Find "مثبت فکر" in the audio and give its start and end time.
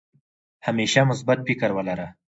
1.09-1.69